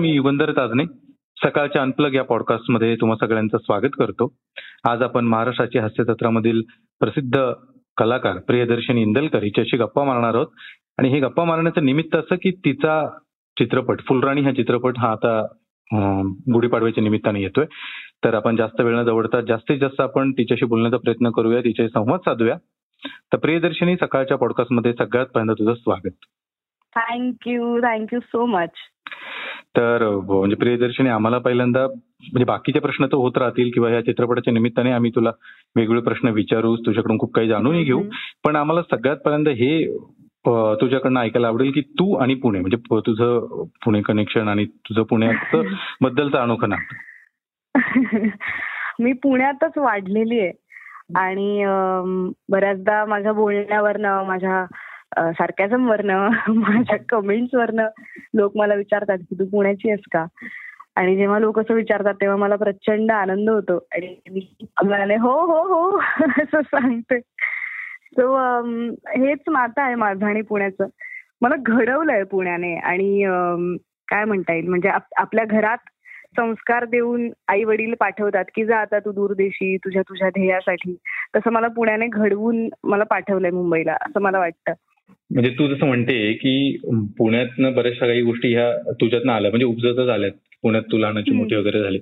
[0.00, 0.84] मी युगंधर ताजने
[1.42, 4.32] सकाळच्या अनप्लग या पॉडकास्टमध्ये तुम्हा सगळ्यांचं स्वागत करतो.
[4.88, 6.62] आज आपण महाराष्ट्राची हास्यजत्रामधील
[7.00, 7.40] प्रसिद्ध
[7.96, 10.46] कलाकार प्रियदर्शनी इंदलकर हिच्याशी गप्पा मारणार आहोत.
[10.98, 12.94] आणि हे गप्पा मारण्याचं निमित्त असं की तिचा
[13.56, 15.40] चित्रपट फुलराणी हा चित्रपट हा आता
[16.54, 17.66] गुढीपाडव्याच्या निमित्ताने येतोय.
[18.24, 22.20] तर आपण जास्त वेळ न जवळता जास्तीत जास्त आपण तिच्याशी बोलण्याचा प्रयत्न करूया तिच्याशी संवाद
[22.20, 22.56] साधूया.
[23.32, 26.14] तर प्रियदर्शनी सकाळच्या पॉडकास्टमध्ये सगळ्यात पहिल्यांदा तुझं स्वागत.
[26.96, 28.70] थँक्यू थँक्यू सो मच
[29.74, 34.52] तर अ, म्हणजे प्रियदर्शनी आम्हाला पहिल्यांदा म्हणजे बाकीचे प्रश्न तर होत राहतील किंवा या चित्रपटाच्या
[34.52, 35.30] निमित्ताने आम्ही तुला
[35.76, 38.02] वेगवेगळे प्रश्न विचारू तुझ्याकडून खूप काही जाणूनही घेऊ.
[38.44, 39.84] पण आम्हाला सगळ्यात पहिल्यांदा हे
[40.80, 45.62] तुझ्याकडनं ऐकायला आवडेल की तू आणि पुणे म्हणजे तुझं पुणे कनेक्शन आणि तुझं पुण्याचं
[46.00, 47.74] बद्दलचं अनोखं नातं.
[48.98, 50.50] मी पुण्यातच वाढलेली आहे.
[51.16, 51.64] आणि
[52.48, 54.64] बऱ्याचदा माझ्या बोलण्यावरनं माझ्या
[55.18, 57.88] सार्कॅझम वरनं माझ्या कमेंट्स वरनं
[58.34, 60.26] लोक मला विचारतात की तू पुण्याची आहेस का?
[60.96, 63.76] आणि जेव्हा लोक असं विचारतात तेव्हा मला प्रचंड आनंद होतो.
[63.76, 64.48] आणि मी
[64.84, 65.98] म्हणाले हो हो हो
[66.42, 67.20] असं सांगते.
[68.12, 68.36] सो
[69.08, 70.86] हेच नातं आहे माझं आणि पुण्याचं.
[71.40, 72.76] मला घडवलंय पुण्याने.
[72.76, 73.24] आणि
[74.08, 74.68] काय म्हणता येईल?
[74.68, 75.78] म्हणजे आपल्या घरात
[76.36, 80.96] संस्कार देऊन आई वडील पाठवतात की जा आता तू दूरदेशी तुझ्या तुझ्या ध्येयासाठी.
[81.36, 84.72] तसं मला पुण्याने घडवून मला पाठवलंय मुंबईला असं मला वाटतं.
[85.30, 86.76] म्हणजे तू जसं म्हणते की
[87.18, 90.32] पुण्यातनं बऱ्याचशा काही गोष्टी ह्या तुझ्यातनं आल्या म्हणजे उपजतच आल्यात.
[90.62, 91.30] पुण्यात तू लहानाची.
[91.30, 91.98] मोठी वगैरे झाली.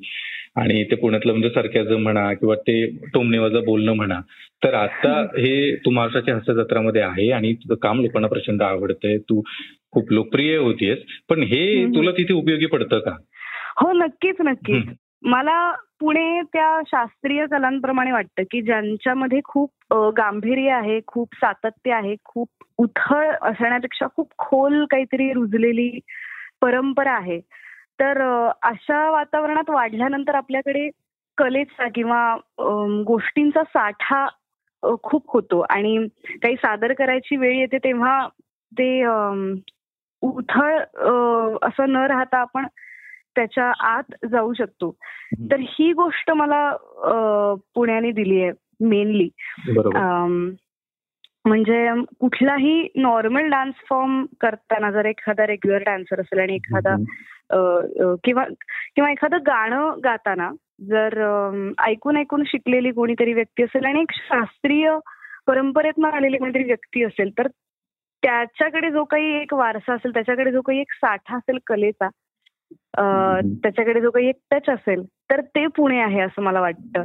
[0.57, 4.21] आणि ते पुण्यातलं म्हणजे सरक्याचं म्हणा किंवा ते टोमनेवाचं बोलणं म्हणा
[4.65, 9.19] तर आता हे तू महाराष्ट्राच्या हास्यजत्रामध्ये आहे आणि तुझं काम लोकांना प्रचंड आवडतंय.
[9.19, 9.43] तू
[9.91, 10.99] खूप लोकप्रिय होतीयस.
[11.29, 11.87] पण हे.
[11.87, 13.17] तुला तिथे उपयोगी पडतं का?
[13.81, 14.85] हो नक्कीच नक्कीच.
[15.23, 15.71] मला
[16.01, 22.49] पुणे त्या शास्त्रीय कलांप्रमाणे वाटतं की ज्यांच्यामध्ये खूप गांभीर्य आहे खूप सातत्य आहे खूप
[22.79, 25.91] उथळ असण्यापेक्षा खूप खोल काहीतरी रुजलेली
[26.63, 27.39] परंपरा आहे.
[28.01, 28.21] तर
[28.63, 30.89] अशा वातावरणात वाढल्यानंतर आपल्याकडे
[31.39, 32.37] कलेचा किंवा
[33.07, 34.27] गोष्टींचा साठा
[35.03, 35.61] खूप होतो.
[35.71, 35.97] आणि
[36.43, 38.27] काही सादर करायची वेळ येते तेव्हा
[38.73, 38.91] ते
[40.23, 40.77] उथळ
[41.67, 42.67] असं न राहता आपण
[43.39, 44.91] त्याच्या आत जाऊ शकतो.
[45.51, 46.61] तर ही गोष्ट मला
[47.75, 49.29] पुण्याने दिली आहे मेनली
[51.45, 51.89] म्हणजे
[52.21, 56.95] कुठलाही नॉर्मल डान्स फॉर्म करताना जर एखादा रेग्युलर डान्सर असेल आणि एखादा
[58.25, 58.45] किंवा
[58.97, 60.51] किंवा एखादं गाणं गाताना
[60.81, 61.17] जर
[61.87, 64.93] ऐकून ऐकून शिकलेली कोणीतरी व्यक्ती असेल आणि एक शास्त्रीय
[65.47, 67.47] परंपरेतनं आलेली कोणीतरी व्यक्ती असेल तर
[68.23, 72.09] त्याच्याकडे जो काही एक वारसा असेल त्याच्याकडे जो काही एक साठा असेल कलेचा.
[72.97, 77.05] त्याच्याकडे जो काही एक टच असेल तर ते पुणे आहे असं मला वाटतं.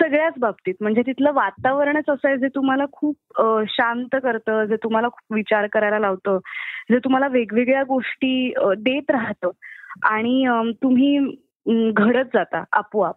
[0.00, 5.34] सगळ्याच बाबतीत म्हणजे तिथलं वातावरणच असं आहे जे तुम्हाला खूप शांत करतं जे तुम्हाला खूप
[5.34, 6.38] विचार करायला लावतं
[6.90, 9.50] जे तुम्हाला वेगवेगळ्या गोष्टी देत राहतं.
[10.04, 10.46] आणि
[10.82, 11.18] तुम्ही
[11.90, 13.16] घडत जाता आपोआप.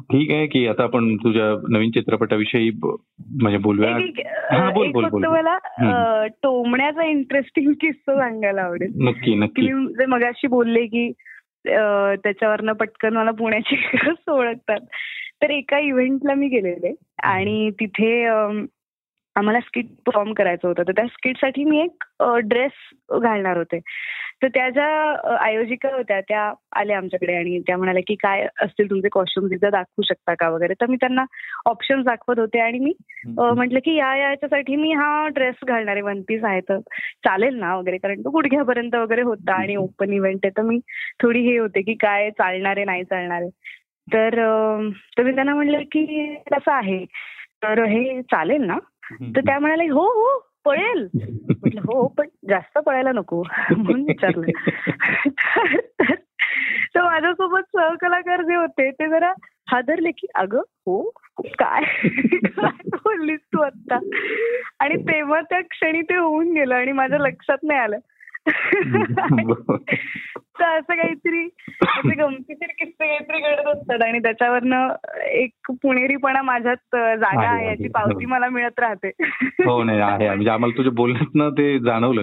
[0.00, 2.70] ठीक आहे की आता आपण तुझ्या नवीन चित्रपटाविषयी
[3.42, 3.96] म्हणजे बोलूया.
[4.58, 5.24] हा, बोल, बोल, बोल.
[5.24, 5.58] मला
[6.26, 8.92] टोमण्याचा इंटरेस्टिंग किस्सा सांगायला आवडेल.
[9.00, 9.72] नक्की नक्की.
[9.72, 11.12] मी मगाशी बोलले की
[12.22, 13.76] त्याच्यावरनं पटकन मला पुण्याची
[14.28, 14.80] ओळखतात
[15.42, 18.24] तर एका इव्हेंटला मी गेलेले आणि तिथे
[19.34, 20.82] आम्हाला स्किट परफॉर्म करायचं होतं.
[20.82, 22.04] तर त्या स्किटसाठी मी एक
[22.44, 22.72] ड्रेस
[23.22, 23.80] घालणार होते.
[24.42, 29.08] तर त्या ज्या आयोजिका होत्या त्या आल्या आमच्याकडे आणि त्या म्हणाल्या की काय असतील तुमचे
[29.12, 30.74] कॉस्ट्युम्स एकदा दाखवू शकता का वगैरे?
[30.74, 31.24] तर मी त्यांना
[31.66, 32.92] ऑप्शन्स दाखवत होते आणि मी
[33.28, 36.78] म्हटलं की या याच्यासाठी मी हा ड्रेस घालणार आहे वन पीस आहे तर
[37.24, 40.78] चालेल ना वगैरे कारण तो गुडघ्यापर्यंत वगैरे होता आणि ओपन इव्हेंट आहे तर मी
[41.22, 43.50] थोडी हे होते की काय चालणार आहे नाही चालणार आहे.
[44.12, 44.34] तर
[45.22, 47.04] मी त्यांना म्हणलं की कसं आहे
[47.62, 48.78] तर हे चालेल ना?
[49.36, 51.08] तर त्या म्हणाले हो हो पळेल.
[51.14, 53.42] म्हटलं हो पण जास्त पळायला नको.
[53.76, 54.46] म्हणून विचारलं.
[55.26, 56.14] तर-
[57.04, 59.32] माझ्यासोबत सहकलाकार जे होते ते जरा
[59.72, 61.02] हादरले की अगं हो
[61.38, 61.82] काय?
[62.44, 63.98] काय बोललीस तू आता
[64.80, 67.98] आणि तेव्हा त्या क्षणी ते होऊन गेलं आणि माझ्या लक्षात नाही आलं.
[70.60, 71.44] तर असं काहीतरी
[72.16, 74.88] गमतीशीर किस्से काहीतरी घडत असतात आणि त्याच्यावरनं
[75.24, 77.66] एक पुणेरीपणा माझ्यात जागा आहे.
[77.66, 79.10] याची पावती मला मिळत राहते.
[79.64, 80.28] हो नाही आहे.
[80.28, 82.22] म्हणजे आम्हाला तुझ्या बोलण्यातनं ते जाणवलं.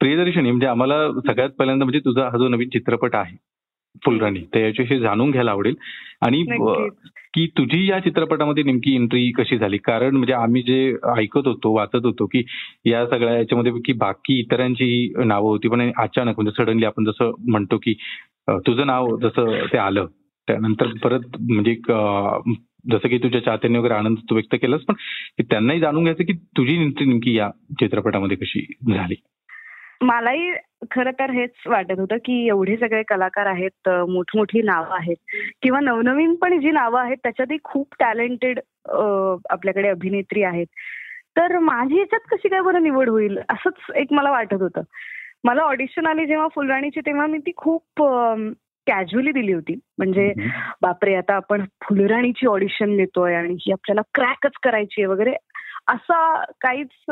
[0.00, 3.36] प्रियदर्शनी म्हणजे आम्हाला सगळ्यात पहिल्यांदा म्हणजे तुझा हा जो नवीन चित्रपट आहे
[4.04, 5.74] फुलराणी तर याच्याविषयी जाणून घ्यायला आवडेल.
[6.20, 6.42] आणि
[7.34, 9.76] की तुझी या चित्रपटामध्ये नेमकी एंट्री कशी झाली?
[9.76, 12.42] कारण म्हणजे आम्ही जे ऐकत होतो वाचत होतो की
[12.86, 17.76] या सगळ्या याच्यामध्ये की बाकी इतरांची नावं होती पण अचानक म्हणजे सडनली आपण जसं म्हणतो
[17.76, 17.94] की
[18.50, 20.06] तुझं नाव जसं ते आलं
[20.48, 21.74] त्यानंतर परत म्हणजे
[22.92, 24.94] जसं की तुझ्या चाहत्यांनी वगैरे आनंद तू व्यक्त केलास पण
[25.40, 27.50] त्यांनाही जाणून घ्यायचं की तुझी एंट्री नेमकी या
[27.80, 29.14] चित्रपटामध्ये कशी झाली?
[30.00, 30.50] मलाही
[30.92, 35.16] खरं तर हेच वाटत होतं की एवढे सगळे कलाकार आहेत मोठमोठी नावं आहेत
[35.62, 40.66] किंवा नवनवीन पण जी नावं आहेत त्याच्यातही खूप टॅलेंटेड आपल्याकडे अभिनेत्री आहेत.
[41.36, 44.82] तर माझी याच्यात कशी काय बरं निवड होईल असंच एक मला वाटत होतं.
[45.44, 48.02] मला ऑडिशन आली जेव्हा फुलराणीची तेव्हा मी ती खूप
[48.86, 49.74] कॅज्युअली दिली होती.
[49.98, 50.32] म्हणजे
[50.82, 55.34] बापरे आता आपण फुलराणीची ऑडिशन देतोय आणि ही आपल्याला क्रॅकच करायची आहे वगैरे.
[55.90, 57.10] असा काहीच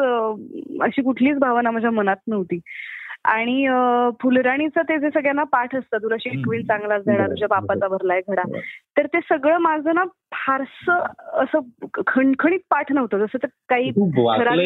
[0.83, 2.61] अशी कुठलीच भावना माझ्या मनात नव्हती.
[3.29, 3.67] आणि
[4.23, 8.43] फुलराणीचं ते जे सगळ्यांना पाठ असतं तुला शिकवीन चांगलाच धडा तुझ्या बापाचा भरलाय घडा
[8.97, 10.05] तर ते सगळं माझं ना
[10.35, 11.05] फारसं
[11.43, 11.59] असं
[12.07, 13.19] खणखणीत पाठ नव्हतं.
[13.19, 13.91] जसं तर काही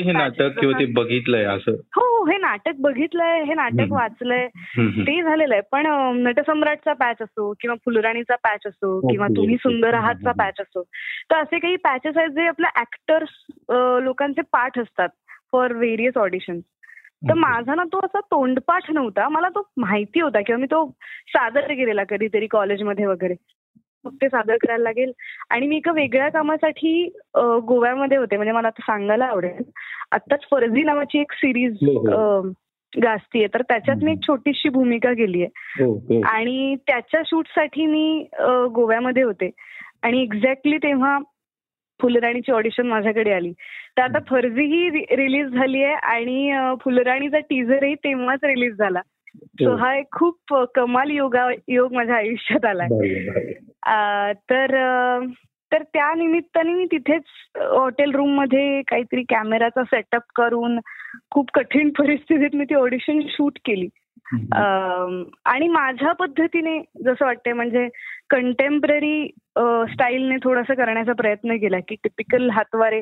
[0.03, 1.73] हे नाटक किंवा ते बघितलंय असं.
[1.73, 3.93] हो हो, हे नाटक बघितलंय हे नाटक.
[3.93, 4.47] वाचलंय.
[4.79, 5.63] ते झालेलं आहे.
[5.73, 5.87] पण
[6.23, 9.57] नटसम्राटचा पॅच असो किंवा फुलराणीचा पॅच असो किंवा तुम्ही.
[9.57, 10.33] सुंदर आहातचा.
[10.33, 10.83] पॅच असो
[11.31, 13.31] तर असे काही पॅचेस आहेत जे आपल्या ऍक्टर्स
[14.03, 15.09] लोकांचे पाठ असतात
[15.53, 16.61] फॉर व्हेरियस ऑडिशन
[17.29, 17.35] तर.
[17.35, 19.29] माझा ना तो असा तोंडपाठ नव्हता.
[19.29, 20.87] मला तो माहिती होता किंवा मी तो
[21.29, 23.35] सादर केलेला कधीतरी कॉलेजमध्ये वगैरे.
[24.05, 25.13] मग ते सादर करायला लागेल.
[25.51, 27.05] आणि मी एका वेगळ्या कामासाठी
[27.69, 28.37] गोव्यामध्ये होते.
[28.37, 29.63] म्हणजे मला आता सांगायला आवडेल.
[30.13, 32.49] आत्ताच फर्जी नावाची एक सिरीज हो, हो.
[33.03, 33.47] गाजतीये.
[33.55, 36.23] तर त्याच्यात मी एक छोटीशी भूमिका केली आहे हो.
[36.25, 38.27] आणि त्याच्या शूटसाठी मी
[38.75, 39.51] गोव्यामध्ये होते.
[40.03, 41.19] आणि एक्झॅक्टली तेव्हा
[42.03, 43.53] फुलराणीची ऑडिशन माझ्याकडे आली.
[43.97, 49.01] तर आता फर्जी ही रिलीज झाली आहे आणि फुलराणीचा टीझरही तेव्हाच रिलीज झाला.
[49.45, 49.87] सो हो.
[49.87, 52.89] एक खूप कमाल योगा योग माझ्या आयुष्यात आलाय
[54.33, 54.77] तर
[55.73, 57.23] तर त्या निमित्ताने मी तिथेच
[57.57, 60.79] हॉटेल रूममध्ये काहीतरी कॅमेराचा सेटअप करून
[61.31, 63.89] खूप कठीण परिस्थितीत मी ती ऑडिशन शूट केली.
[64.33, 67.89] आणि माझ्या पद्धतीने जसं वाटतंय म्हणजे
[68.31, 69.27] कंटेम्पररी
[69.93, 73.01] स्टाईलने थोडंसं करण्याचा प्रयत्न केला की टिपिकल हातवारे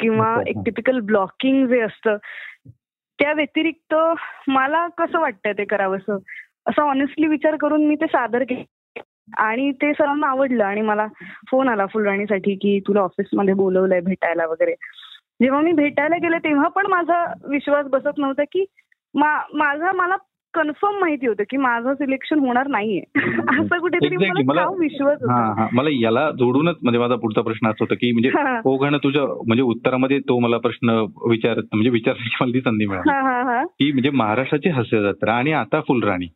[0.00, 0.56] किंवा एक.
[0.66, 2.16] टिपिकल ब्लॉकिंग जे असतं
[3.18, 3.94] त्या व्यतिरिक्त
[4.48, 6.18] मला कसं वाटतंय ते करावंसं
[6.68, 6.82] असं?
[6.82, 9.00] ऑनेस्टली विचार करून मी ते सादर केलं
[9.38, 11.06] आणि ते सर्वांना आवडलं आणि मला
[11.50, 14.74] फोन आला फुलराणीसाठी की तुला ऑफिसमध्ये बोलवलंय भेटायला वगैरे.
[15.40, 18.64] जेव्हा मी भेटायला गेले तेव्हा पण माझा विश्वास बसत नव्हता की
[19.14, 20.16] माझा मला
[20.54, 23.00] कन्फर्म माहिती होतं की माझं सिलेक्शन होणार नाहीये.
[23.18, 24.42] असं कुठेतरी.
[24.44, 25.22] मला विश्वास
[25.72, 28.60] मला याला जोडूनच म्हणजे माझा पुढचा प्रश्न असा होता की म्हणजे हा.
[28.64, 30.90] ओघानं तुझ्या म्हणजे उत्तरामध्ये तो मला प्रश्न
[31.28, 33.10] विचार म्हणजे विचारण्याची मला ती संधी मिळाली.
[33.10, 33.64] हा हा हा.
[33.64, 36.26] की म्हणजे महाराष्ट्राची हास्य जत्रा आणि आता फुलराणी.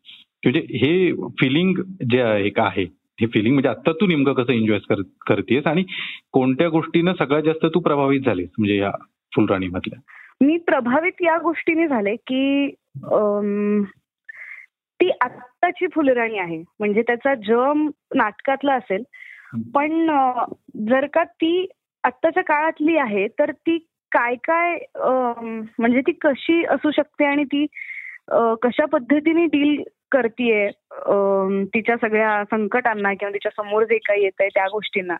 [0.45, 1.75] म्हणजे हे फिलिंग
[2.11, 2.85] जे आहे का आहे
[3.21, 4.79] हे फिलिंग म्हणजे आता तू नेमकं कसं एन्जॉय
[5.27, 5.85] करतेस आणि
[6.33, 8.91] कोणत्या गोष्टीनं सगळ्यात जास्त तू प्रभावित झालीस म्हणजे या
[9.33, 9.99] फुलराणी मधल्या
[10.41, 12.69] मी प्रभावित या गोष्टीने झाले की
[15.01, 16.63] ती आत्ताची फुलराणी आहे.
[16.79, 19.03] म्हणजे त्याचा जम नाटकातला असेल.
[19.75, 20.07] पण
[20.89, 21.67] जर का ती
[22.05, 23.79] आत्ताच्या काळातली आहे तर ती
[24.13, 27.65] काय काय म्हणजे ती कशी असू शकते आणि ती
[28.63, 29.83] कशा पद्धतीने डील
[30.13, 30.69] करतीये
[31.75, 35.17] तिच्या सगळ्या संकटांना किंवा तिच्या समोर जे काही येत आहे त्या गोष्टींना.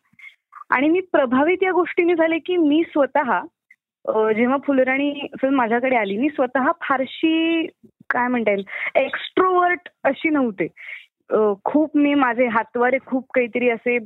[0.71, 3.39] आणि मी प्रभावित या गोष्टीने झाले की मी स्वतः
[4.09, 7.67] जेव्हा फुलराणी फिल्म माझ्याकडे आली मी स्वतः फारशी
[8.11, 8.65] काय म्हणता येईल
[8.97, 10.67] एक्स्ट्रोवर्ट अशी नव्हते.
[11.65, 13.99] खूप मी माझे हातवारे खूप काहीतरी असे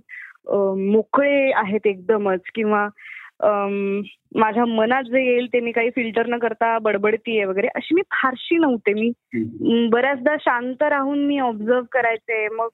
[0.92, 2.88] मोकळे आहेत एकदमच किंवा
[4.37, 8.57] माझ्या मनात जे येईल ते मी काही फिल्टर न करता बडबडतीये वगैरे अशी मी फारशी
[8.57, 8.92] नव्हते.
[8.92, 12.69] मी बऱ्याचदा शांत राहून मी ऑब्झर्व करायचे मग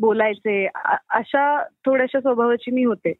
[0.00, 0.64] बोलायचे
[1.10, 1.46] अशा
[1.86, 3.12] थोड्याशा स्वभावाची मी होते.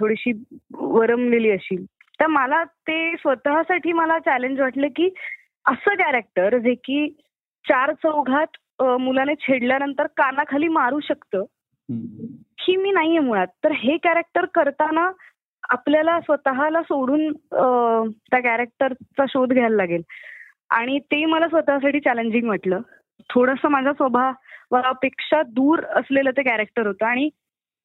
[0.00, 0.32] थोडीशी
[0.74, 1.84] वरमलेली अशी.
[2.20, 5.08] तर मला ते स्वतःसाठी मला चॅलेंज वाटलं की
[5.66, 7.08] असं कॅरेक्टर जे की
[7.64, 8.56] चार चौघात
[9.00, 11.44] मुलाने छेडल्यानंतर कानाखाली मारू शकतं
[12.60, 13.46] ही मी नाहीये मुळात.
[13.64, 15.10] तर हे कॅरेक्टर करताना
[15.70, 20.02] आपल्याला स्वतःला सोडून त्या कॅरेक्टरचा शोध घ्यायला लागेल.
[20.70, 22.80] आणि ते मला स्वतःसाठी चॅलेंजिंग वाटलं.
[23.30, 27.28] थोडंसं माझ्या स्वभावापेक्षा दूर असलेलं ते कॅरेक्टर होतं आणि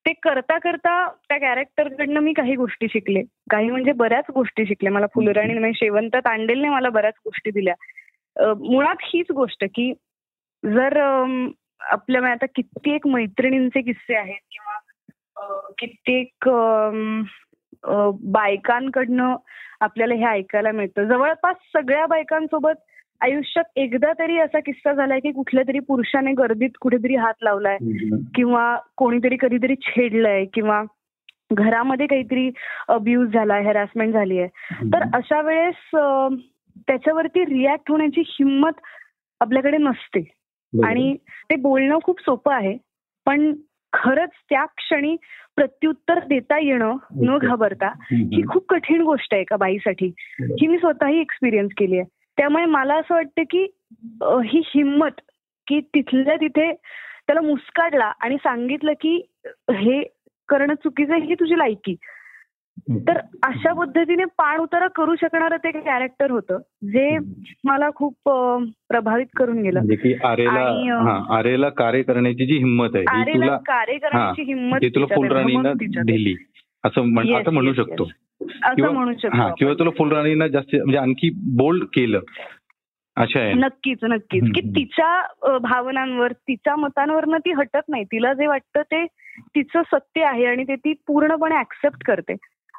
[0.07, 0.91] ते करता करता
[1.29, 3.21] त्या कॅरेक्टरकडनं मी काही गोष्टी शिकले.
[3.51, 4.89] काही म्हणजे बऱ्याच गोष्टी शिकले.
[4.89, 7.73] मला फुलराणी म्हणजे शेवंत तांडेलने मला बऱ्याच गोष्टी दिल्या.
[8.59, 9.91] मुळात हीच गोष्ट की
[10.63, 10.97] जर
[11.91, 16.49] आपल्या आता कित्येक मैत्रिणींचे किस्से आहेत किंवा कित्येक
[18.31, 19.35] बायकांकडनं
[19.81, 21.03] आपल्याला हे ऐकायला मिळतं.
[21.07, 22.79] जवळपास सगळ्या बायकांसोबत
[23.21, 27.77] आयुष्यात एकदा तरी असा किस्सा झालाय की कुठल्या तरी पुरुषाने गर्दीत कुठेतरी हात लावलाय
[28.35, 30.83] किंवा कोणीतरी कधीतरी छेडलंय किंवा
[31.53, 32.49] घरामध्ये काहीतरी
[32.87, 35.95] अब्यूज झालाय हॅरॅसमेंट झाली आहे तर अशा वेळेस
[36.87, 38.81] त्याच्यावरती रिॲक्ट होण्याची हिंमत
[39.41, 40.19] आपल्याकडे नसते.
[40.73, 41.15] आणि
[41.49, 42.77] ते बोलणं खूप सोपं आहे
[43.25, 43.53] पण
[43.93, 45.15] खरंच त्या क्षणी
[45.55, 47.37] प्रत्युत्तर देता येणं न.
[47.37, 50.11] घाबरता ही खूप कठीण गोष्ट आहे एका बाईसाठी.
[50.41, 52.16] ही मी स्वतःही एक्सपिरियन्स केली आहे.
[52.37, 53.67] त्यामुळे मला असं वाटतं की
[54.21, 55.21] ही हिंमत
[55.67, 56.73] की तिथल्या तिथे
[57.27, 59.25] त्याला मुस्काडला आणि सांगितलं की
[59.71, 60.03] हे
[60.47, 61.95] करणं चुकीचं आहे ही तुझी लायकी.
[62.91, 67.17] तर अशा पद्धतीने पाण उतारा करू शकणारं ते कॅरेक्टर होतं जे
[67.63, 68.13] मला खूप
[68.89, 69.79] प्रभावित करून गेलं.
[69.79, 70.61] म्हणजे की आरेला
[70.97, 75.73] हा कार्य करण्याची जी हिंमत आहे ही आरेला कार्य करण्याची हिंमत तुला फुलराणीनं.
[76.05, 76.35] दिली
[76.83, 78.09] असं म्हण- शकतो.
[78.41, 79.53] असं म्हणू शकतो.
[79.57, 82.19] किंवा तुला फुलराणीनं जास्त म्हणजे आणखी बोल्ड केलं
[83.53, 84.61] नक्कीच नक्कीच की.
[84.61, 89.05] तिच्या भावनांवर तिच्या मतांवरनं ती हटत नाही तिला जे वाटतं ते
[89.55, 92.35] तिचं सत्य आहे आणि ते ती पूर्णपणे ऍक्सेप्ट करते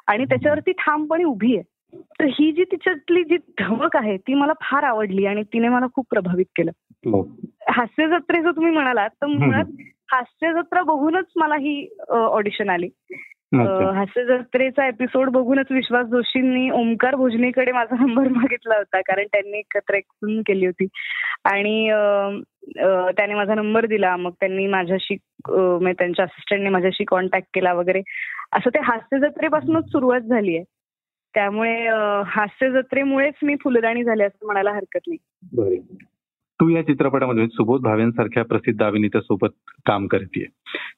[0.07, 1.77] आणि त्याच्यावरती ठामपणे उभी आहे
[2.19, 6.05] तर ही जी तिच्यातली जी धमक आहे ती मला फार आवडली आणि तिने मला खूप
[6.09, 6.71] प्रभावित केलं
[7.05, 7.21] हो.
[7.69, 9.25] हास्य जत्रेचं तुम्ही म्हणालात तर.
[9.25, 12.89] मुळात हास्य जत्रा बघूनच मला ही ऑडिशन आली.
[13.55, 19.93] हास्य जत्रेचा एपिसोड बघूनच विश्वास जोशींनी ओमकार भोजनेकडे माझा नंबर मागितला होता कारण त्यांनी एकत्र
[19.93, 20.87] एक फिल्म केली होती.
[21.45, 21.89] आणि
[23.17, 28.01] त्याने माझा नंबर दिला मग त्यांनी माझ्याशी म्हणजे त्यांच्या असिस्टंटने माझ्याशी कॉन्टॅक्ट केला वगैरे.
[28.57, 30.63] असं ते हास्य जत्रेपासूनच सुरुवात झाली आहे.
[31.35, 31.87] त्यामुळे
[32.25, 35.17] हास्य जत्रेमुळेच मी फुलराणी झाले असं म्हणायला हरकत नाही.
[36.61, 39.47] तू या चित्रपटामध्ये सुबोध भावेंसारख्या प्रसिद्ध अभिनेत्यासोबत
[39.85, 40.45] काम करते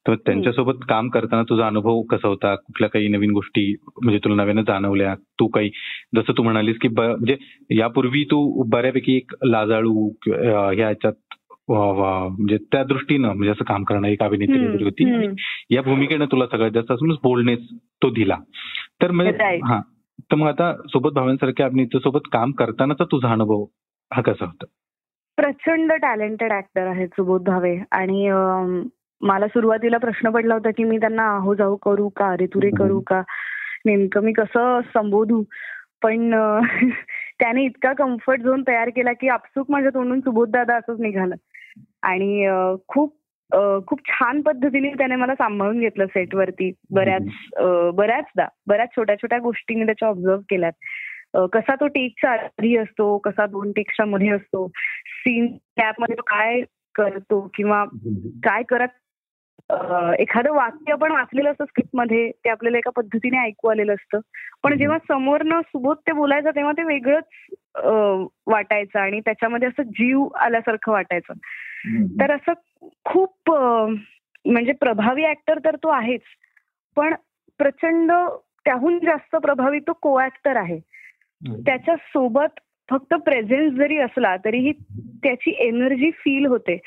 [0.08, 2.56] तर त्यांच्यासोबत काम करताना तुझा अनुभव कसा होता?
[2.56, 5.16] कुठल्या काही नवीन गोष्टी म्हणजे तुला नव्यानं जाणवल्या?
[5.16, 5.70] तू काही
[6.16, 7.38] जसं तू म्हणालीस की म्हणजे
[7.72, 11.14] यापूर्वी तू बऱ्यापैकी एक लाजाळू अं, ह्या याच्यात
[11.68, 15.04] वा- वा- म्हणजे त्या दृष्टीनं म्हणजे असं काम करणं एक अभिनेत्री होती.
[15.70, 18.38] या भूमिकेनं तुला सगळ्यात जास्त असं बोलणेच तो दिला.
[19.02, 19.32] तर म्हणजे.
[19.66, 19.82] हा.
[20.22, 23.66] तर मग आता सोबत भावेंसारख्या अभिनेत्यासोबत काम करतानाचा तुझा अनुभव
[24.14, 24.66] हा कसा होता?
[25.42, 28.30] प्रचंड टॅलेंटेड ऍक्टर आहेत सुबोध भावे आणि
[29.22, 33.00] मला सुरुवातीला प्रश्न पडला होता की मी त्यांना आहो जाऊ करू का अरे तुरे करू
[33.00, 33.22] का?
[33.86, 35.44] नेमकं मी कसं संबोधू?
[36.04, 36.32] पण
[37.40, 41.36] त्याने इतका कम्फर्ट झोन तयार केला की आपसूक माझ्या तोंडून सुबोध दादा असंच निघालं.
[42.04, 42.50] आणि
[42.88, 43.18] खूप
[43.88, 47.24] खूप छान पद्धतीने त्याने मला सांभाळून घेतलं सेटवरती बऱ्याच
[47.96, 50.72] बऱ्याचदा बऱ्याच छोट्या छोट्या गोष्टी मी त्याच्या ऑब्झर्व केल्यात.
[51.34, 54.68] कसा तो टेकच्या आधी असतो कसा दोन टेकच्या मध्ये असतो
[55.06, 55.46] सीन
[56.00, 56.62] मध्ये तो काय
[56.96, 57.84] करतो किंवा
[58.44, 58.88] काय करत
[60.20, 64.20] एखादं वाक्य आपण वाचलेलं असतं स्क्रिप्टमध्ये ते आपल्याला एका पद्धतीने ऐकू आलेलं असतं.
[64.64, 67.24] पण जेव्हा समोरनं सुबोध ते बोलायचं तेव्हा ते वेगळंच
[68.48, 71.34] वाटायचं आणि त्याच्यामध्ये असं जीव आल्यासारखं वाटायचं.
[72.22, 72.54] तर असं
[73.06, 76.22] खूप म्हणजे प्रभावी ऍक्टर तर तो आहेच
[76.98, 77.14] पण
[77.58, 78.12] प्रचंड
[78.66, 80.80] त्याहून जास्त प्रभावी तो को ऍक्टर आहे.
[81.66, 84.72] त्याच्या सोबत फक्त प्रेझेन्स जरी असला तरीही
[85.24, 86.78] त्याची एनर्जी फील होते.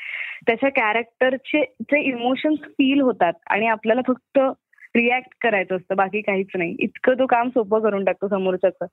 [0.47, 4.39] त्याच्या कॅरेक्टरचे जे इमोशन्स फील होतात आणि आपल्याला फक्त
[4.95, 6.75] रिॲक्ट करायचं असतं बाकी काहीच नाही.
[6.79, 8.85] इतकं तो काम सोपं करून टाकतो समोरच्याचं.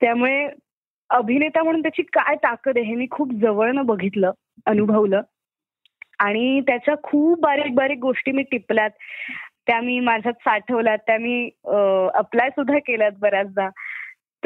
[0.00, 0.48] त्यामुळे
[1.10, 4.30] अभिनेता म्हणून त्याची काय ताकद आहे हे मी खूप जवळनं बघितलं
[4.66, 5.20] अनुभवलं.
[6.18, 8.90] आणि त्याच्या खूप बारीक बारीक गोष्टी मी टिपल्यात.
[9.66, 11.44] त्या मी माझ्यात साठवल्यात त्या मी
[12.14, 13.68] अप्लाय सुद्धा केल्यात बऱ्याचदा.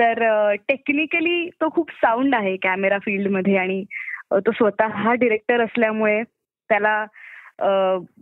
[0.01, 3.85] तर टेक्निकली तो खूप साऊंड आहे कॅमेरा फील्डमध्ये आणि
[4.33, 6.23] तो स्वतः हा डिरेक्टर असल्यामुळे
[6.69, 7.07] त्याला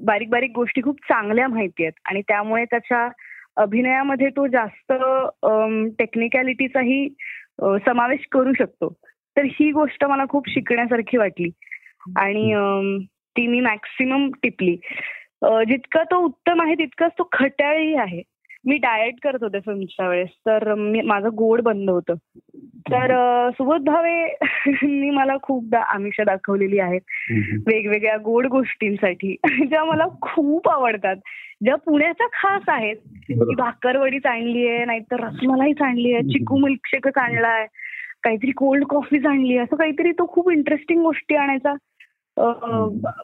[0.05, 1.93] बारीक बारीक गोष्टी खूप चांगल्या माहिती आहेत.
[2.05, 3.09] आणि त्यामुळे त्याच्या
[3.57, 4.93] अभिनयामध्ये तो जास्त
[5.99, 7.09] टेक्निकॅलिटीचाही
[7.61, 8.95] समावेश करू शकतो.
[9.37, 11.51] तर ही गोष्ट मला खूप शिकण्यासारखी वाटली.
[12.17, 12.55] आणि
[13.37, 14.77] ती मी मॅक्सिमम टिपली.
[15.45, 18.23] जितका तो उत्तम आहे तितकाच तो खट्याळही आहे.
[18.67, 20.29] मी डाएट करत होते फिल्मच्या वेळेस.
[20.29, 22.15] तर मी माझं गोड बंद होतं.
[22.63, 24.37] तर सुबोध भावे
[25.11, 27.01] मला खूपदा आमिषा दाखवलेली आहेत.
[27.67, 29.37] वेगवेगळ्या गोड गोष्टींसाठी
[29.69, 31.17] ज्या मला खूप आवडतात.
[31.65, 32.97] ज्या पुण्याच्या खास आहेत.
[32.97, 37.67] की भाकरवडीच आणली आहे नाहीतर रसमलाईच आणली आहे चिकू मिल्कशेकच आणलाय
[38.23, 41.75] काहीतरी कोल्ड कॉफीच आणली असं काहीतरी तो खूप इंटरेस्टिंग गोष्टी आणायचा.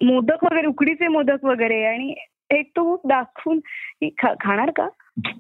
[0.03, 1.85] मोदक वगैरे उकडीचे मोदक वगैरे.
[1.85, 2.15] आणि
[2.51, 3.61] एक तो दाखवून
[4.41, 4.89] खाणार का?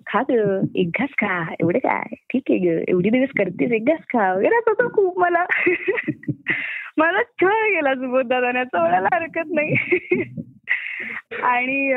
[0.06, 2.14] खा ग एक घास खा एवढे काय?
[2.32, 5.44] ठीक आहे ग एवढी दिवस करतेस एक घास खा वगैरे असं तो खूप मला.
[6.96, 9.74] मला छळ गेला सुबोध दादाने म्हणायला हरकत नाही.
[11.42, 11.92] आणि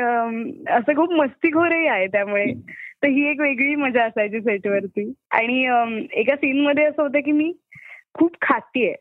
[0.68, 2.46] असं खूप मस्तीखोरही आहे त्यामुळे.
[3.02, 5.12] तर ही एक वेगळी मजा असायची सेटवरती.
[5.30, 5.62] आणि
[6.12, 7.52] एका सीन मध्ये असं होतं की मी
[8.14, 8.94] खूप खातीये.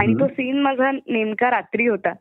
[0.00, 2.12] आणि तो सीन माझा नेमका रात्री होता.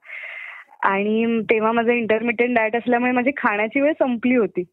[0.83, 4.63] आणि तेव्हा माझं इंटरमिडिएट डाएट असल्यामुळे माझी खाण्याची वेळ संपली होती.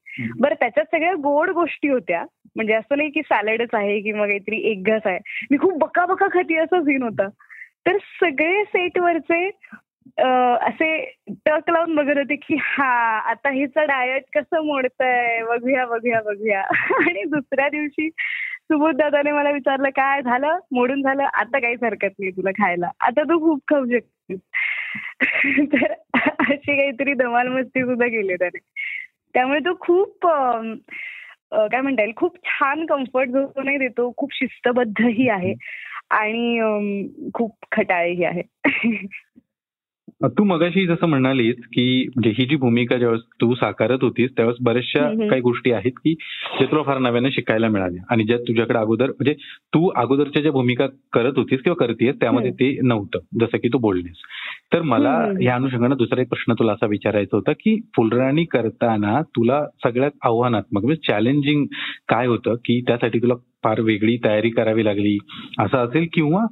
[0.41, 2.25] बरं त्याच्यात सगळ्या गोड गोष्टी होत्या.
[2.57, 5.19] म्हणजे असं नाही की सॅलडच आहे किंवा काहीतरी एक घास आहे.
[5.51, 7.29] मी खूप बका बका खाती असा सीन होता.
[7.87, 9.51] तर सगळे सेटवरचे
[10.61, 15.43] असे टक लावून बघत होते की हा आता हिचं डायट कसं मोडतंय?
[15.43, 16.61] बघूया बघूया बघूया.
[17.09, 18.09] आणि दुसऱ्या दिवशी
[18.73, 20.59] सुबोध दादाने मला विचारलं काय झालं?
[20.73, 21.23] मोडून झालं?
[21.23, 22.91] आता काहीच हरकत नाही तुला खायला.
[23.01, 24.39] आता तू खूप खाऊ शकतेस.
[25.61, 25.93] तर
[26.25, 28.59] अशी काहीतरी धमाल मस्ती सुद्धा केली त्याने.
[29.35, 30.27] त्यामुळे तो खूप
[31.53, 35.55] काय म्हणता येईल खूप छान कम्फर्ट झोनही देतो खूप शिस्तबद्धही आहे
[36.11, 36.61] आणि
[37.35, 38.43] खूप खटाळही आहे.
[40.29, 45.09] तू मगाशी जसं म्हणालीस की म्हणजे ही जी भूमिका ज्यावेळेस तू साकारत होतीस त्यावेळेस बऱ्याचशा.
[45.29, 46.13] काही गोष्टी आहेत की
[46.61, 49.33] जे तुला फार नव्यानं शिकायला मिळाल्या आणि ज्या तुझ्याकडे अगोदर म्हणजे
[49.75, 54.23] तू अगोदरच्या ज्या भूमिका करत होतीस किंवा करतेस त्यामध्ये ते नव्हतं जसं की तू बोललीस
[54.73, 55.17] तर मला.
[55.43, 60.85] या अनुषंगानं दुसरा एक प्रश्न तुला असा विचारायचा होता की फुलराणी करताना तुला सगळ्यात आव्हानात्मक
[60.85, 61.65] म्हणजे चॅलेंजिंग
[62.09, 63.35] काय होतं की त्यासाठी तुला
[63.65, 65.17] फार वेगळी तयारी करावी लागली
[65.59, 66.45] असं असेल किंवा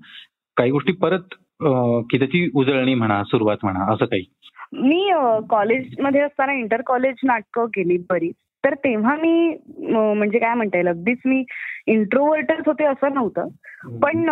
[0.56, 4.24] काही गोष्टी परत की त्याची उजळणी म्हणा सुरुवात म्हणा असं काही?
[4.72, 5.10] मी
[5.50, 8.34] कॉलेजमध्ये असताना इंटर कॉलेज नाटकं केली बरीच.
[8.64, 11.44] तर तेव्हा मी म्हणजे काय म्हणता येईल अगदीच मी
[11.86, 13.48] इंट्रोवर्टच होते असं नव्हतं.
[14.02, 14.24] पण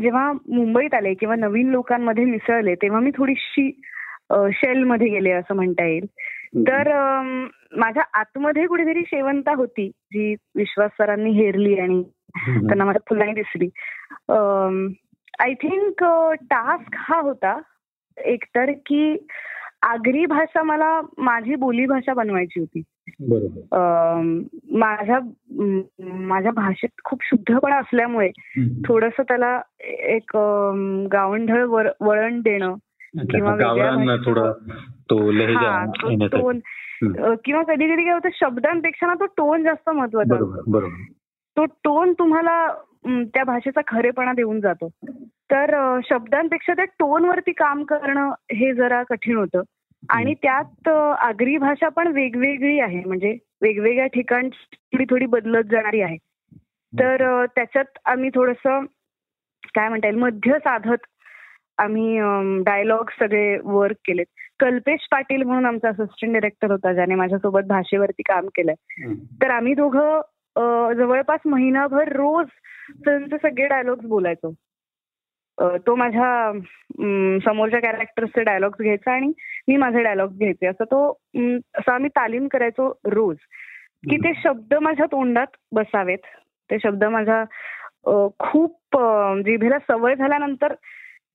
[0.00, 3.70] जेव्हा मुंबईत आले किंवा नवीन लोकांमध्ये मिसळले तेव्हा मी थोडीशी
[4.54, 6.06] शेल मध्ये गेले असं म्हणता येईल.
[6.68, 6.90] तर
[7.76, 12.02] माझ्या आतमध्ये कुठेतरी शेवंता होती जी विश्वास सरांनी हेरली आणि
[12.36, 13.68] त्यांना माझ्या फुलांनी दिसली.
[15.40, 16.04] आय थिंक
[16.40, 17.60] टास्क हा होता.
[18.24, 19.26] एकतर की
[19.82, 22.82] आगरी भाषा मला माझी बोली भाषा बनवायची होती.
[24.78, 25.18] माझ्या
[26.04, 28.30] माझ्या भाषेत खूप शुद्धपणा असल्यामुळे
[28.88, 30.36] थोडस त्याला एक
[31.12, 31.64] गावंढळ
[32.00, 32.74] वळण देणं
[33.30, 33.54] किंवा
[35.52, 35.84] हा.
[36.32, 36.58] टोन
[37.44, 40.34] किंवा कधी कधी काय होतं शब्दांपेक्षा ना तो टोन जास्त महत्त्वाचा
[41.56, 42.72] तो टोन तुम्हाला
[43.06, 44.88] त्या भाषेचा खरेपणा देऊन जातो.
[45.50, 49.62] तर शब्दांपेक्षा त्या टोन वरती काम करणं हे जरा कठीण होतं.
[50.08, 53.02] आणि त्यात आगरी भाषा पण वेगवेगळी आहे.
[53.06, 56.16] म्हणजे वेगवेगळ्या ठिकाणची थोडी थोडी बदलत जाणारी आहे.
[56.92, 58.66] तर त्याच्यात आम्ही थोडस
[59.74, 61.06] काय म्हणता येईल मध्य साधत
[61.78, 62.18] आम्ही
[62.64, 64.26] डायलॉग सगळे वर्क केलेत.
[64.60, 68.74] कल्पेश पाटील म्हणून आमचा असिस्टंट डिरेक्टर होता ज्याने माझ्यासोबत भाषेवरती काम केलंय.
[69.42, 72.46] तर आम्ही दोघं जवळपास महिनाभर रोज
[73.04, 74.54] त्यांचे सगळे डायलॉग्स बोलायचो.
[75.62, 76.52] तो माझ्या
[77.44, 79.32] समोरच्या कॅरेक्टर्सचे डायलॉग्स घ्यायचा आणि
[79.68, 80.66] मी माझे डायलॉग्स घ्यायचे.
[80.66, 81.18] असं तो
[81.78, 83.36] असं आम्ही तालीम करायचो रोज.
[84.10, 86.18] की ते शब्द माझ्या तोंडात बसावेत.
[86.70, 87.44] ते शब्द माझ्या
[88.38, 88.98] खूप
[89.46, 90.74] जिभेला सवय झाल्यानंतर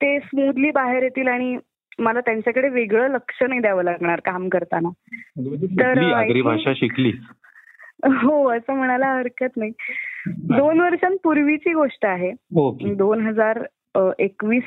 [0.01, 1.57] ते स्मूथली बाहेर येतील आणि
[1.99, 4.89] मला त्यांच्याकडे वेगळं लक्ष नाही द्यावं लागणार काम करताना.
[4.89, 7.11] म्हणजे तर, भाषा शिकली?
[8.03, 9.71] हो असं म्हणायला हरकत नाही.
[10.27, 12.31] दोन वर्षांपूर्वीची गोष्ट आहे.
[12.93, 13.63] दोन हजार
[14.19, 14.63] एकवीस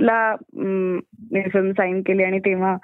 [0.00, 2.76] ला फिल्म साईन केली आणि तेव्हा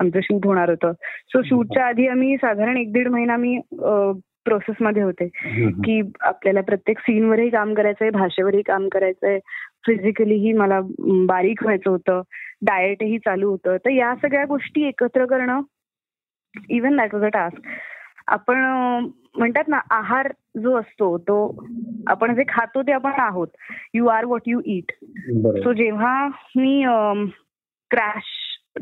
[0.00, 0.92] आमचं शूट होणार होतं.
[1.28, 3.58] सो शूटच्या आधी आम्ही साधारण एक दीड महिना मी
[4.44, 5.28] प्रोसेस मध्ये होते.
[5.84, 9.38] की आपल्याला प्रत्येक सीनवरही काम करायचंय भाषेवरही काम करायचंय
[9.86, 10.80] फिजिकलीही मला
[11.28, 12.20] बारीक व्हायचं होतं
[12.62, 13.76] डाएटही चालू होतं.
[13.76, 15.60] तर या सगळ्या गोष्टी एकत्र करणं
[16.70, 17.68] even that was a task
[18.26, 20.28] आपण म्हणतात ना आहार
[20.62, 21.36] जो असतो तो
[22.08, 23.48] आपण जे खातो ते आपण आहोत.
[23.94, 24.92] You are what you eat
[25.62, 26.82] so जेव्हा मी
[27.90, 28.32] क्रॅश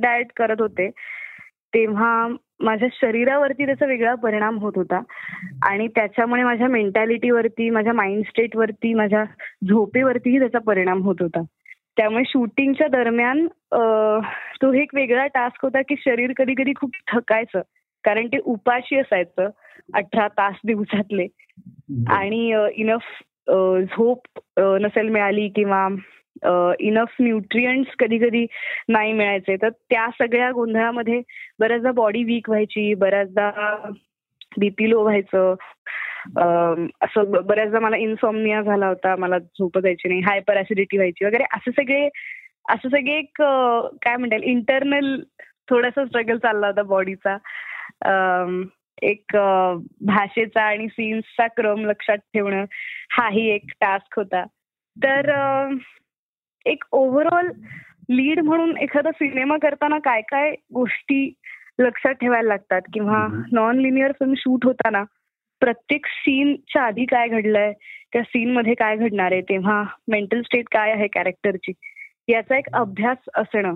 [0.00, 0.90] डाएट करत होते
[1.74, 2.26] तेव्हा
[2.64, 5.00] माझ्या शरीरावरती त्याचा वेगळा परिणाम होत होता.
[5.66, 9.24] आणि त्याच्यामुळे माझ्या मेंटॅलिटीवरती माझ्या माइंड स्टेटवरती माझ्या
[9.68, 11.42] झोपेवरतीही त्याचा परिणाम होत होता.
[11.96, 13.46] त्यामुळे शूटिंगच्या दरम्यान
[14.62, 17.60] तो एक वेगळा टास्क होता की शरीर कधी कधी खूप थकायचं.
[18.04, 19.48] कारण ते उपाशी असायचं.
[19.94, 21.26] अठरा तास दिवसातले.
[22.08, 23.22] आणि इनफ
[23.82, 25.88] झोप नसेल मिळाली किंवा
[26.80, 28.46] इनफ न्यूट्रियंट्स कधी कधी
[28.88, 31.20] नाही मिळायचे तर त्या सगळ्या गोंधळामध्ये
[31.58, 33.50] बऱ्याचदा बॉडी वीक व्हायची बऱ्याचदा
[34.58, 35.54] बीपी लो व्हायचं.
[37.00, 41.70] असं बऱ्याचदा मला इन्सॉमनिया झाला होता मला झोप जायची नाही हायपर ऍसिडिटी व्हायची वगैरे असे
[41.70, 42.08] सगळे
[42.68, 43.42] असं सगळे एक
[44.02, 45.16] काय म्हणता येईल इंटरनल
[45.68, 47.36] थोडासा स्ट्रगल चालला होता बॉडीचा
[49.02, 49.36] एक
[50.06, 52.64] भाषेचा आणि सीन्सचा क्रम लक्षात ठेवणं
[53.10, 54.44] हाही एक टास्क होता.
[54.96, 55.30] तर
[56.66, 57.50] एक ओव्हरऑल
[58.10, 61.32] लीड म्हणून एखादा सिनेमा करताना काय काय गोष्टी
[61.78, 62.80] लक्षात ठेवायला लागतात?
[62.92, 65.02] किंवा नॉन लिनियर फिल्म शूट होताना
[65.60, 67.72] प्रत्येक सीनच्या आधी काय घडलंय?
[68.12, 69.40] त्या सीन मध्ये काय घडणार आहे?
[69.40, 71.72] तेव्हा मेंटल स्टेट काय आहे कॅरेक्टरची
[72.28, 73.74] याचा एक अभ्यास असणं.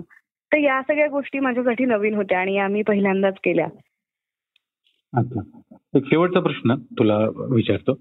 [0.51, 3.67] तर या सगळ्या गोष्टी माझ्यासाठी नवीन होत्या आणि आम्ही पहिल्यांदाच केल्या.
[5.17, 5.41] अच्छा.
[5.97, 7.17] एक शेवटचा प्रश्न तुला
[7.51, 7.93] विचारतो.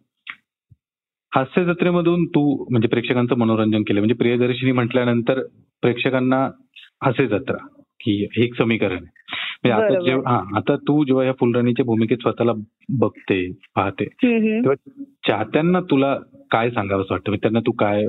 [1.35, 4.01] हास्य जत्रेमधून तू म्हणजे प्रेक्षकांचं मनोरंजन केलं.
[4.01, 5.41] म्हणजे प्रियदर्शिनी म्हटल्यानंतर
[5.83, 6.51] प्रेक्षकांना
[7.03, 7.67] हास्य जत्रा
[8.01, 9.35] की हे एक समीकरण आहे.
[9.65, 12.53] म्हणजे आता जेव्हा हा आता तू जेव्हा या फुलराणीच्या भूमिकेत स्वतःला
[12.89, 14.75] बघते पाहते तेव्हा
[15.29, 16.17] चाहत्यांना तुला
[16.51, 17.31] काय सांगावं वाटतं?
[17.31, 18.05] म्हणजे त्यांना तू काय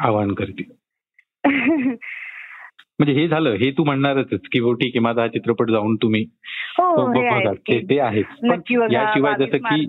[0.00, 0.62] आवाहन करते?
[2.98, 6.24] म्हणजे हे झालं हे तू म्हणणारच की हो ठीक आहे माझा हा चित्रपट जाऊन तुम्ही
[6.78, 7.12] हो,
[7.68, 8.24] ते आहेच
[8.92, 9.86] याशिवाय जसं की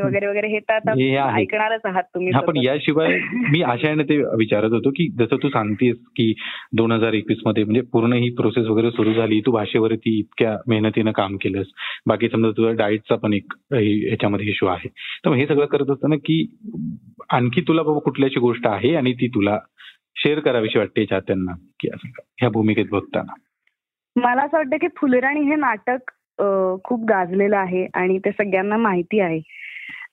[0.00, 0.90] वगैरे वगैरे हे तर
[1.36, 5.96] ऐकणारच आहात तुम्ही हा पण याशिवाय मी आशयाने ते विचारत होतो की जसं तू सांगतेस
[5.96, 6.34] की
[6.72, 11.36] दोन हजार एकवीसमध्ये म्हणजे पूर्ण ही प्रोसेस वगैरे सुरू झाली तू भाषेवरती इतक्या मेहनतीनं काम
[11.36, 11.66] केलंस.
[12.06, 14.88] बाकी समजा तुझा डाएटचा पण एक याच्यामध्ये इश्यू आहे.
[15.24, 16.56] तर हे सगळं करत असताना की
[17.30, 19.58] आणखी तुला बाबा कुठल्याची गोष्ट आहे आणि ती तुला
[20.18, 23.32] शेअर करावीशी वाटते चाहत्यांना की असं ह्या भूमिकेत बघताना.
[24.16, 26.10] मला असं वाटतं की फुलराणी हे नाटक
[26.84, 29.40] खूप गाजलेलं आहे आणि ते सगळ्यांना माहिती आहे.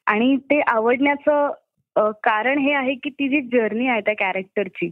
[0.07, 4.89] आणि ते आवडण्याचं कारण हे आहे की ती जी जर्नी आहे त्या कॅरेक्टरची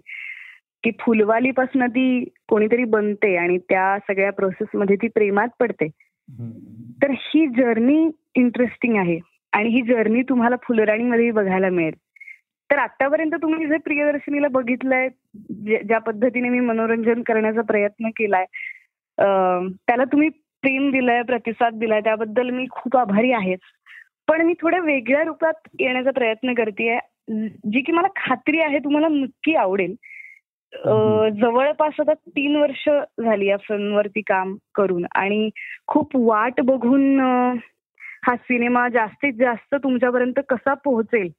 [0.84, 5.88] की फुलवालीपासून ती कोणीतरी बनते आणि त्या सगळ्या प्रोसेसमध्ये ती प्रेमात पडते.
[7.02, 9.20] तर ही जर्नी इंटरेस्टिंग आहे
[9.54, 11.94] आणि ही जर्नी तुम्हाला फुलराणीमध्ये बघायला मिळेल.
[12.74, 15.08] तर आतापर्यंत तुम्ही जे प्रियदर्शनीला बघितलंय
[15.88, 18.46] ज्या पद्धतीने मी मनोरंजन करण्याचा प्रयत्न केलाय
[19.18, 20.30] त्याला तुम्ही
[20.64, 23.56] प्रेम दिलंय प्रतिसाद दिलाय त्याबद्दल मी खूप आभारी आहे.
[24.28, 26.98] पण मी थोड्या वेगळ्या रूपात येण्याचा प्रयत्न करते
[27.74, 29.96] जी की मला खात्री आहे तुम्हाला नक्की आवडेल.
[31.42, 32.90] जवळपास आता तीन वर्ष
[33.24, 35.06] झाली या फिल्मवरती काम करून.
[35.16, 35.50] आणि
[35.88, 37.20] खूप वाट बघून
[38.28, 41.30] हा सिनेमा जास्तीत जास्त तुमच्यापर्यंत कसा पोहोचेल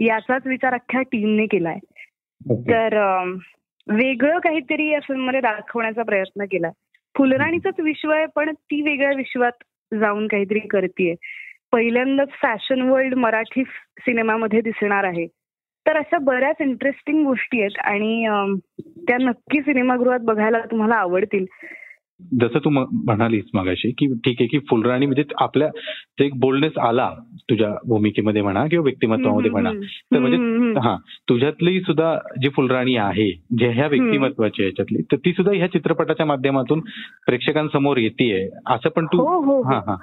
[0.00, 1.78] याचाच विचार अख्ख्या टीमने केलाय.
[2.50, 2.96] तर
[3.86, 6.70] वेगळं काहीतरी या फिल्ममध्ये दाखवण्याचा प्रयत्न केलाय.
[7.16, 9.52] फुलराणीचाच विश्व आहे पण ती वेगळ्या विश्वात
[10.00, 11.14] जाऊन काहीतरी करते
[11.72, 13.64] पहिल्यांदाच फॅशन वर्ल्ड मराठी
[13.98, 15.26] सिनेमामध्ये दिसणार आहे.
[15.86, 18.26] तर अशा बऱ्याच इंटरेस्टिंग गोष्टी आहेत आणि
[19.06, 21.44] त्या नक्की सिनेमागृहात बघायला तुम्हाला आवडतील.
[22.20, 25.68] जसं तू म्हणालीस मगाशी की ठीक आहे की फुलराणी म्हणजे आपल्या
[26.20, 27.08] एक बोलनेस आला
[27.50, 29.70] तुझ्या भूमिकेमध्ये म्हणा किंवा व्यक्तिमत्वामध्ये म्हणा.
[30.12, 30.96] तर म्हणजे हा
[31.28, 36.80] तुझ्यातली सुद्धा जी फुलराणी आहे जे ह्या व्यक्तिमत्वाची याच्यातली तर ती सुद्धा ह्या चित्रपटाच्या माध्यमातून
[37.26, 39.62] प्रेक्षकांसमोर येते असं पण तू हो, हो, हो.
[39.62, 39.96] हा हा.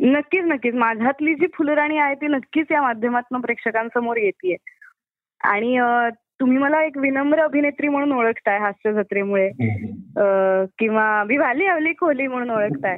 [0.00, 0.74] नक्कीच नक्कीच.
[0.74, 4.56] माझ्यातली जी फुलराणी आहे ती नक्कीच या माध्यमातून प्रेक्षकांसमोर येते
[5.40, 5.78] आणि
[6.42, 9.48] तुम्ही मला एक विनम्र अभिनेत्री म्हणून ओळखताय हास्य जत्रेमुळे
[10.78, 12.96] किंवा विवाली अवली कोहली म्हणून ओळखताय.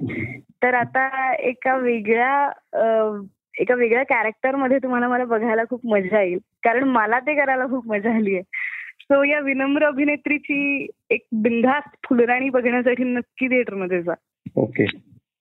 [0.62, 6.38] तर आता एका वेगळ्या एका वेगळ्या कॅरेक्टरमध्ये तुम्हाला मला बघायला खूप मजा येईल.
[6.64, 8.42] कारण मला ते करायला खूप मजा आली आहे.
[9.02, 14.14] सो या विनम्र अभिनेत्रीची एक बिंधास्त फुलराणी बघण्यासाठी नक्की थिएटरमध्ये जा.
[14.56, 14.84] ओके.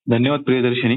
[0.10, 0.96] धन्यवाद प्रियदर्शनी.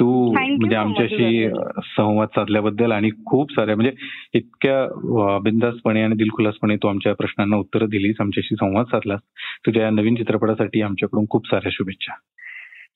[0.00, 1.48] तू म्हणजे आमच्याशी
[1.96, 3.92] संवाद साधल्याबद्दल आणि खूप साऱ्या म्हणजे
[4.34, 9.20] इतक्या बिंदासपणे आणि दिलखुलासपणे तू आमच्या प्रश्नांना उत्तरं दिलीस आमच्याशी संवाद साधलास.
[9.66, 12.14] तुझ्या या नवीन चित्रपटासाठी आमच्याकडून खूप साऱ्या शुभेच्छा.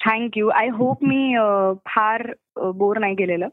[0.07, 1.35] थँक्यू आय होप मी
[1.87, 2.33] फार
[2.75, 3.49] बोर नाही केलेलं.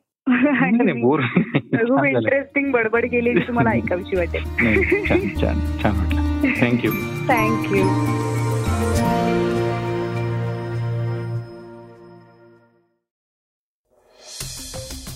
[1.02, 1.20] बोर
[1.74, 4.44] खूप इंटरेस्टिंग बडबड केली तुम्हाला ऐकावीशी वाटेल.
[5.08, 6.22] छान छान छान वाटलं.
[6.62, 6.92] Thank you
[7.30, 7.84] thank you